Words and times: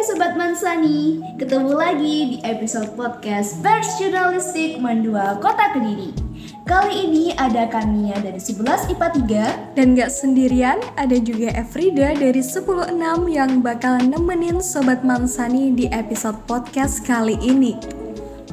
Sobat 0.00 0.32
Mansani, 0.32 1.20
ketemu 1.36 1.76
lagi 1.76 2.16
di 2.32 2.38
episode 2.40 2.96
podcast 2.96 3.60
Pers 3.60 4.00
Jurnalistik 4.00 4.80
Mendua 4.80 5.36
Kota 5.44 5.76
Kediri. 5.76 6.16
Kali 6.64 7.04
ini 7.04 7.36
ada 7.36 7.68
Kania 7.68 8.16
dari 8.16 8.40
11 8.40 8.96
IPA 8.96 9.08
3 9.28 9.76
Dan 9.76 9.92
gak 9.92 10.08
sendirian, 10.08 10.80
ada 10.96 11.20
juga 11.20 11.52
Efrida 11.52 12.16
dari 12.16 12.40
106 12.40 12.96
yang 13.28 13.60
bakalan 13.60 14.08
nemenin 14.08 14.64
Sobat 14.64 15.04
Mansani 15.04 15.76
di 15.76 15.84
episode 15.92 16.40
podcast 16.48 17.04
kali 17.04 17.36
ini. 17.44 17.76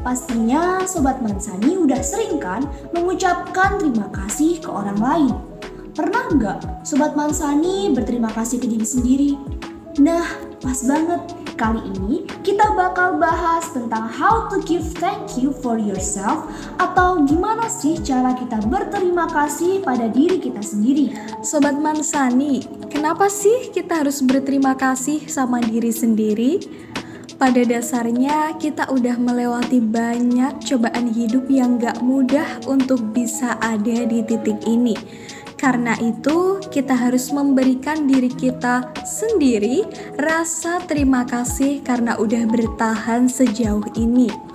Pastinya 0.04 0.84
Sobat 0.84 1.24
Mansani 1.24 1.80
udah 1.80 2.04
sering 2.04 2.44
kan 2.44 2.68
mengucapkan 2.92 3.80
terima 3.80 4.12
kasih 4.12 4.60
ke 4.60 4.68
orang 4.68 5.00
lain. 5.00 5.32
Pernah 5.96 6.28
nggak 6.28 6.60
Sobat 6.84 7.16
Mansani 7.16 7.96
berterima 7.96 8.36
kasih 8.36 8.60
ke 8.60 8.68
diri 8.68 8.84
sendiri? 8.84 9.32
Nah, 9.98 10.28
pas 10.62 10.78
banget. 10.86 11.37
Kali 11.58 11.82
ini 11.90 12.22
kita 12.46 12.78
bakal 12.78 13.18
bahas 13.18 13.66
tentang 13.74 14.06
how 14.06 14.46
to 14.46 14.62
give 14.62 14.86
thank 15.02 15.42
you 15.42 15.50
for 15.50 15.82
yourself 15.82 16.46
atau 16.78 17.26
gimana 17.26 17.66
sih 17.66 17.98
cara 17.98 18.38
kita 18.38 18.62
berterima 18.70 19.26
kasih 19.26 19.82
pada 19.82 20.06
diri 20.06 20.38
kita 20.38 20.62
sendiri. 20.62 21.18
Sobat 21.42 21.74
Mansani, 21.82 22.62
kenapa 22.94 23.26
sih 23.26 23.74
kita 23.74 24.06
harus 24.06 24.22
berterima 24.22 24.78
kasih 24.78 25.26
sama 25.26 25.58
diri 25.66 25.90
sendiri? 25.90 26.62
Pada 27.42 27.66
dasarnya 27.66 28.54
kita 28.62 28.94
udah 28.94 29.18
melewati 29.18 29.82
banyak 29.82 30.62
cobaan 30.62 31.10
hidup 31.10 31.50
yang 31.50 31.82
gak 31.82 31.98
mudah 32.06 32.62
untuk 32.70 33.02
bisa 33.18 33.58
ada 33.62 34.06
di 34.06 34.22
titik 34.22 34.62
ini. 34.70 34.94
Karena 35.68 36.00
itu, 36.00 36.64
kita 36.72 36.96
harus 36.96 37.28
memberikan 37.36 38.08
diri 38.08 38.32
kita 38.32 38.88
sendiri 39.04 39.84
rasa 40.16 40.80
terima 40.88 41.28
kasih 41.28 41.84
karena 41.84 42.16
udah 42.16 42.48
bertahan 42.48 43.28
sejauh 43.28 43.84
ini. 44.00 44.47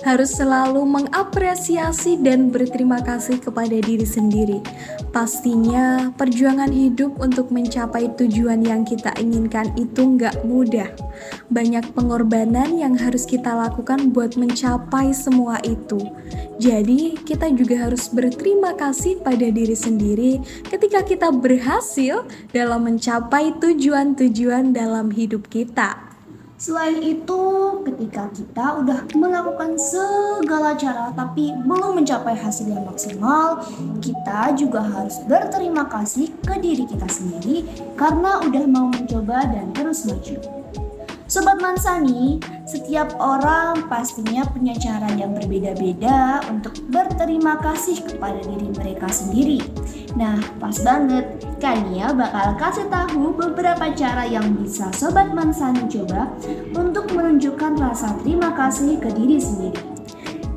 Harus 0.00 0.32
selalu 0.32 0.80
mengapresiasi 0.88 2.16
dan 2.24 2.48
berterima 2.48 3.04
kasih 3.04 3.36
kepada 3.36 3.76
diri 3.76 4.08
sendiri. 4.08 4.64
Pastinya, 5.12 6.08
perjuangan 6.16 6.72
hidup 6.72 7.20
untuk 7.20 7.52
mencapai 7.52 8.08
tujuan 8.16 8.64
yang 8.64 8.88
kita 8.88 9.12
inginkan 9.20 9.68
itu 9.76 10.16
nggak 10.16 10.40
mudah. 10.48 10.88
Banyak 11.52 11.92
pengorbanan 11.92 12.80
yang 12.80 12.96
harus 12.96 13.28
kita 13.28 13.52
lakukan 13.52 14.10
buat 14.16 14.40
mencapai 14.40 15.12
semua 15.12 15.60
itu. 15.68 16.00
Jadi, 16.56 17.20
kita 17.20 17.52
juga 17.52 17.88
harus 17.88 18.08
berterima 18.08 18.72
kasih 18.76 19.20
pada 19.20 19.48
diri 19.52 19.76
sendiri 19.76 20.40
ketika 20.68 21.04
kita 21.04 21.28
berhasil 21.28 22.24
dalam 22.56 22.88
mencapai 22.88 23.52
tujuan-tujuan 23.60 24.72
dalam 24.72 25.12
hidup 25.12 25.48
kita. 25.52 26.09
Selain 26.60 27.00
itu, 27.00 27.40
ketika 27.88 28.28
kita 28.36 28.84
udah 28.84 29.08
melakukan 29.16 29.80
segala 29.80 30.76
cara 30.76 31.08
tapi 31.16 31.56
belum 31.64 32.04
mencapai 32.04 32.36
hasil 32.36 32.68
yang 32.68 32.84
maksimal, 32.84 33.64
kita 34.04 34.52
juga 34.52 34.84
harus 34.84 35.16
berterima 35.24 35.88
kasih 35.88 36.28
ke 36.44 36.60
diri 36.60 36.84
kita 36.84 37.08
sendiri 37.08 37.64
karena 37.96 38.44
udah 38.44 38.64
mau 38.68 38.92
mencoba 38.92 39.48
dan 39.48 39.72
terus 39.72 40.04
maju. 40.04 40.59
Sobat 41.30 41.62
Mansani, 41.62 42.42
setiap 42.66 43.14
orang 43.22 43.86
pastinya 43.86 44.42
punya 44.50 44.74
cara 44.74 45.14
yang 45.14 45.30
berbeda-beda 45.30 46.42
untuk 46.50 46.74
berterima 46.90 47.54
kasih 47.62 48.02
kepada 48.02 48.42
diri 48.42 48.66
mereka 48.74 49.06
sendiri. 49.06 49.62
Nah, 50.18 50.42
pas 50.58 50.74
banget, 50.82 51.38
Kania 51.62 52.10
bakal 52.10 52.58
kasih 52.58 52.90
tahu 52.90 53.30
beberapa 53.30 53.94
cara 53.94 54.26
yang 54.26 54.58
bisa 54.58 54.90
Sobat 54.90 55.30
Mansani 55.30 55.86
coba 55.86 56.34
untuk 56.74 57.06
menunjukkan 57.14 57.78
rasa 57.78 58.10
terima 58.26 58.50
kasih 58.58 58.98
ke 58.98 59.14
diri 59.14 59.38
sendiri. 59.38 59.78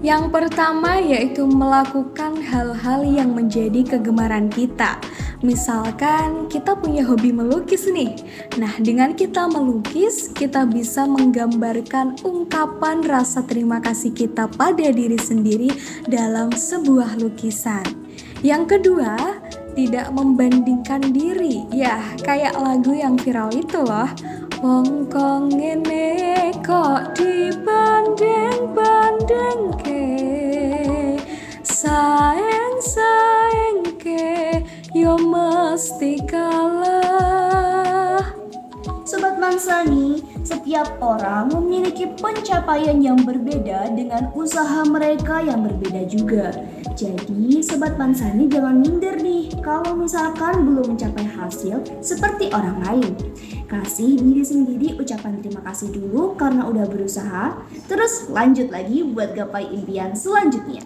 Yang 0.02 0.36
pertama 0.36 0.98
yaitu 0.98 1.46
melakukan 1.48 2.36
hal-hal 2.50 3.06
yang 3.06 3.32
menjadi 3.38 3.94
kegemaran 3.94 4.50
kita. 4.50 4.98
Misalkan 5.44 6.48
kita 6.48 6.72
punya 6.80 7.04
hobi 7.04 7.36
melukis 7.36 7.84
nih. 7.92 8.16
Nah, 8.56 8.80
dengan 8.80 9.12
kita 9.12 9.52
melukis, 9.52 10.32
kita 10.32 10.64
bisa 10.64 11.04
menggambarkan 11.04 12.24
ungkapan 12.24 13.04
rasa 13.04 13.44
terima 13.44 13.84
kasih 13.84 14.16
kita 14.16 14.48
pada 14.56 14.88
diri 14.88 15.20
sendiri 15.20 15.68
dalam 16.08 16.56
sebuah 16.56 17.20
lukisan. 17.20 17.84
Yang 18.40 18.80
kedua, 18.80 19.44
tidak 19.76 20.16
membandingkan 20.16 21.12
diri. 21.12 21.68
Ya, 21.76 22.00
kayak 22.24 22.56
lagu 22.56 22.96
yang 22.96 23.20
viral 23.20 23.52
itu 23.52 23.84
loh. 23.84 24.08
Wong 24.64 25.12
kong 25.12 25.60
ngene 25.60 26.56
kok 26.64 27.20
dibanding-banding 27.20 29.76
ke 29.84 30.08
Sayang 31.68 32.80
sayang 32.80 33.84
ke 34.00 34.64
yo 34.96 35.20
mesti 35.94 36.26
kalah 36.26 38.26
Sobat 39.06 39.38
Mansani, 39.38 40.26
setiap 40.42 40.98
orang 41.06 41.54
memiliki 41.54 42.10
pencapaian 42.18 42.98
yang 42.98 43.22
berbeda 43.22 43.94
dengan 43.94 44.34
usaha 44.34 44.82
mereka 44.90 45.46
yang 45.46 45.62
berbeda 45.62 46.10
juga. 46.10 46.50
Jadi, 46.98 47.62
Sobat 47.62 48.02
Mansani 48.02 48.50
jangan 48.50 48.82
minder 48.82 49.22
nih 49.22 49.54
kalau 49.62 49.94
misalkan 49.94 50.66
belum 50.66 50.98
mencapai 50.98 51.30
hasil 51.30 51.86
seperti 52.02 52.50
orang 52.58 52.82
lain. 52.90 53.14
Kasih 53.70 54.18
diri 54.18 54.42
sendiri 54.42 54.98
ucapan 54.98 55.46
terima 55.46 55.62
kasih 55.62 55.94
dulu 55.94 56.34
karena 56.34 56.66
udah 56.74 56.90
berusaha, 56.90 57.54
terus 57.86 58.34
lanjut 58.34 58.74
lagi 58.74 59.06
buat 59.06 59.38
gapai 59.38 59.70
impian 59.70 60.18
selanjutnya. 60.18 60.82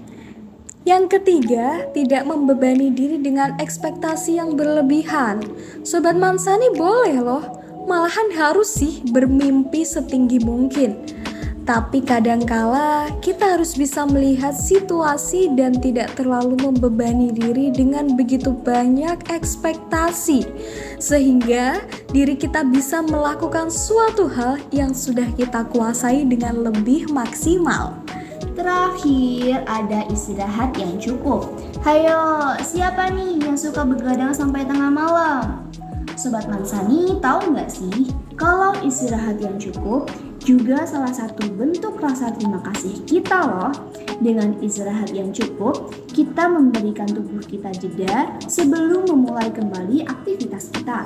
Yang 0.88 1.20
ketiga, 1.20 1.84
tidak 1.92 2.24
membebani 2.24 2.88
diri 2.96 3.20
dengan 3.20 3.60
ekspektasi 3.60 4.40
yang 4.40 4.56
berlebihan. 4.56 5.44
Sobat 5.84 6.16
Mansani 6.16 6.72
boleh 6.80 7.20
loh, 7.20 7.44
malahan 7.84 8.32
harus 8.32 8.72
sih 8.72 9.04
bermimpi 9.12 9.84
setinggi 9.84 10.40
mungkin. 10.48 10.96
Tapi 11.68 12.00
kadangkala 12.00 13.12
kita 13.20 13.60
harus 13.60 13.76
bisa 13.76 14.08
melihat 14.08 14.56
situasi 14.56 15.52
dan 15.60 15.76
tidak 15.76 16.16
terlalu 16.16 16.56
membebani 16.56 17.36
diri 17.36 17.68
dengan 17.68 18.16
begitu 18.16 18.56
banyak 18.56 19.28
ekspektasi. 19.28 20.48
Sehingga 21.04 21.84
diri 22.16 22.40
kita 22.40 22.64
bisa 22.64 23.04
melakukan 23.04 23.68
suatu 23.68 24.32
hal 24.32 24.56
yang 24.72 24.96
sudah 24.96 25.28
kita 25.36 25.68
kuasai 25.68 26.24
dengan 26.24 26.64
lebih 26.64 27.12
maksimal. 27.12 28.00
Terakhir, 28.58 29.62
ada 29.70 30.02
istirahat 30.10 30.74
yang 30.82 30.98
cukup. 30.98 31.46
Hayo, 31.86 32.58
siapa 32.66 33.14
nih 33.14 33.38
yang 33.38 33.54
suka 33.54 33.86
begadang 33.86 34.34
sampai 34.34 34.66
tengah 34.66 34.90
malam? 34.90 35.70
Sobat 36.18 36.50
Mansani 36.50 37.22
tahu 37.22 37.54
nggak 37.54 37.70
sih 37.70 38.10
kalau 38.34 38.74
istirahat 38.82 39.38
yang 39.38 39.62
cukup 39.62 40.10
juga 40.42 40.90
salah 40.90 41.14
satu 41.14 41.46
bentuk 41.54 42.02
rasa 42.02 42.34
terima 42.34 42.58
kasih 42.66 42.98
kita 43.06 43.46
loh. 43.46 43.70
Dengan 44.18 44.58
istirahat 44.58 45.14
yang 45.14 45.30
cukup, 45.30 45.94
kita 46.10 46.50
memberikan 46.50 47.06
tubuh 47.06 47.46
kita 47.46 47.70
jeda 47.78 48.34
sebelum 48.50 49.06
memulai 49.06 49.54
kembali 49.54 50.10
aktivitas 50.10 50.74
kita. 50.74 51.06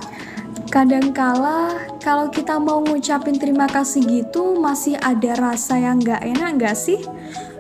Kadangkala 0.72 1.84
kalau 2.00 2.32
kita 2.32 2.56
mau 2.56 2.80
ngucapin 2.80 3.36
terima 3.36 3.68
kasih 3.68 4.08
gitu 4.08 4.56
masih 4.56 4.96
ada 5.04 5.36
rasa 5.36 5.76
yang 5.76 6.00
nggak 6.00 6.24
enak 6.24 6.50
nggak 6.56 6.80
sih? 6.80 7.04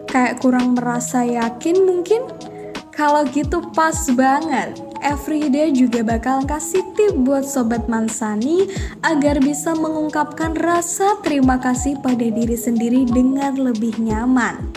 Kayak 0.07 0.39
kurang 0.39 0.79
merasa 0.79 1.27
yakin 1.27 1.83
mungkin? 1.83 2.23
Kalau 2.95 3.27
gitu 3.27 3.67
pas 3.75 4.07
banget. 4.15 4.79
Everyday 5.03 5.75
juga 5.75 6.07
bakal 6.07 6.47
kasih 6.47 6.87
tip 6.95 7.11
buat 7.27 7.43
Sobat 7.43 7.91
Mansani 7.91 8.71
agar 9.03 9.43
bisa 9.43 9.75
mengungkapkan 9.75 10.55
rasa 10.55 11.19
terima 11.19 11.59
kasih 11.59 11.99
pada 11.99 12.23
diri 12.23 12.55
sendiri 12.55 13.03
dengan 13.11 13.59
lebih 13.59 13.91
nyaman. 13.99 14.71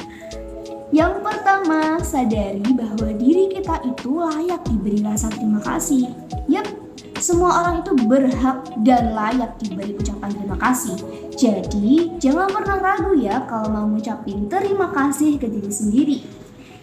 Yang 0.91 1.23
pertama, 1.23 2.03
sadari 2.03 2.67
bahwa 2.75 3.15
diri 3.15 3.47
kita 3.47 3.79
itu 3.87 4.11
layak 4.19 4.63
diberi 4.67 5.07
rasa 5.07 5.31
terima 5.31 5.61
kasih. 5.61 6.11
Yap, 6.49 6.84
semua 7.25 7.65
orang 7.65 7.81
itu 7.81 7.97
berhak 8.05 8.69
dan 8.85 9.17
layak 9.17 9.57
diberi 9.57 9.97
ucapan 9.97 10.29
terima 10.29 10.61
kasih. 10.61 10.97
Jadi, 11.33 12.21
jangan 12.21 12.53
pernah 12.53 12.77
ragu 12.85 13.17
ya 13.17 13.49
kalau 13.49 13.73
mau 13.73 13.89
ngucapin 13.89 14.45
terima 14.45 14.93
kasih 14.93 15.41
ke 15.41 15.49
diri 15.49 15.73
sendiri. 15.73 16.19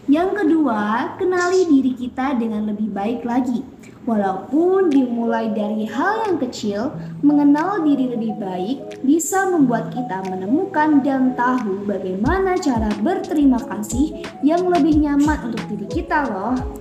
Yang 0.09 0.41
kedua, 0.41 1.13
kenali 1.21 1.69
diri 1.69 1.93
kita 1.93 2.41
dengan 2.41 2.73
lebih 2.73 2.89
baik 2.89 3.21
lagi. 3.21 3.61
Walaupun 4.09 4.89
dimulai 4.89 5.53
dari 5.53 5.85
hal 5.85 6.25
yang 6.25 6.41
kecil, 6.41 6.89
mengenal 7.21 7.85
diri 7.85 8.09
lebih 8.09 8.33
baik 8.41 9.05
bisa 9.05 9.45
membuat 9.45 9.93
kita 9.93 10.25
menemukan 10.25 11.05
dan 11.05 11.37
tahu 11.37 11.85
bagaimana 11.85 12.57
cara 12.57 12.89
berterima 13.05 13.61
kasih 13.61 14.25
yang 14.41 14.65
lebih 14.65 15.05
nyaman 15.05 15.53
untuk 15.53 15.61
diri 15.69 15.85
kita 16.01 16.25
loh. 16.33 16.80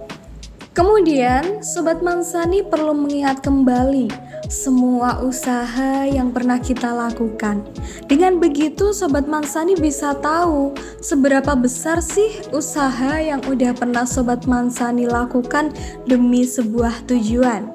Kemudian, 0.70 1.66
Sobat 1.66 1.98
Mansani 1.98 2.62
perlu 2.62 2.94
mengingat 2.94 3.42
kembali 3.42 4.06
semua 4.46 5.18
usaha 5.18 6.06
yang 6.06 6.30
pernah 6.30 6.62
kita 6.62 6.94
lakukan. 6.94 7.66
Dengan 8.06 8.38
begitu, 8.38 8.94
Sobat 8.94 9.26
Mansani 9.26 9.74
bisa 9.74 10.14
tahu 10.18 10.70
seberapa 11.02 11.58
besar 11.58 11.98
sih 11.98 12.38
usaha 12.54 13.18
yang 13.18 13.42
udah 13.50 13.74
pernah 13.74 14.06
Sobat 14.06 14.46
Mansani 14.46 15.10
lakukan 15.10 15.74
demi 16.06 16.46
sebuah 16.46 17.02
tujuan. 17.10 17.70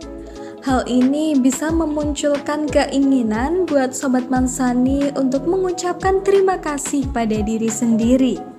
Hal 0.64 0.88
ini 0.88 1.36
bisa 1.36 1.76
memunculkan 1.76 2.64
keinginan 2.66 3.68
buat 3.68 3.92
Sobat 3.92 4.32
Mansani 4.32 5.12
untuk 5.20 5.44
mengucapkan 5.52 6.24
terima 6.24 6.58
kasih 6.64 7.06
pada 7.12 7.44
diri 7.44 7.68
sendiri. 7.68 8.55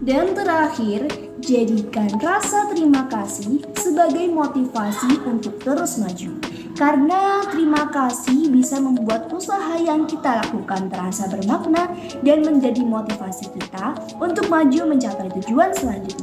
Dan 0.00 0.32
terakhir, 0.32 1.12
jadikan 1.44 2.08
rasa 2.24 2.72
terima 2.72 3.04
kasih 3.12 3.60
sebagai 3.76 4.32
motivasi 4.32 5.24
untuk 5.28 5.60
terus 5.60 6.00
maju. 6.00 6.40
Karena 6.72 7.44
terima 7.52 7.84
kasih 7.92 8.48
bisa 8.48 8.80
membuat 8.80 9.28
usaha 9.28 9.76
yang 9.76 10.08
kita 10.08 10.40
lakukan 10.40 10.88
terasa 10.88 11.28
bermakna 11.28 11.92
dan 12.24 12.40
menjadi 12.40 12.80
motivasi 12.80 13.52
kita 13.52 13.92
untuk 14.16 14.48
maju 14.48 14.88
mencapai 14.88 15.28
tujuan 15.36 15.76
selanjutnya. 15.76 16.19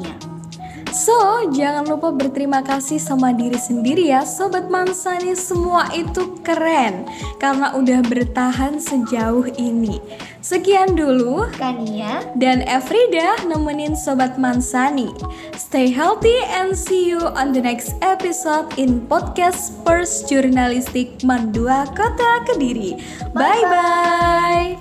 So, 1.08 1.48
jangan 1.56 1.88
lupa 1.88 2.12
berterima 2.12 2.60
kasih 2.60 3.00
sama 3.00 3.32
diri 3.32 3.56
sendiri 3.56 4.12
ya 4.12 4.28
Sobat 4.28 4.68
Mansani. 4.68 5.40
Semua 5.40 5.88
itu 5.96 6.36
keren 6.44 7.08
Karena 7.40 7.72
udah 7.80 8.04
bertahan 8.04 8.76
sejauh 8.76 9.48
ini. 9.56 10.04
Sekian 10.44 11.00
dulu. 11.00 11.48
Kania. 11.56 12.28
Dan 12.36 12.60
Efrida 12.68 13.40
nemenin 13.48 13.96
Sobat 13.96 14.36
Mansani. 14.36 15.16
Stay 15.56 15.96
healthy 15.96 16.44
and 16.52 16.76
see 16.76 17.08
you 17.08 17.24
on 17.24 17.56
the 17.56 17.64
next 17.64 17.96
episode 18.04 18.68
in 18.76 19.00
podcast 19.08 19.80
Pers 19.88 20.28
Jurnalistik 20.28 21.24
Mandua 21.24 21.88
Kota 21.96 22.44
Kediri. 22.52 23.00
Bye-bye 23.32 24.76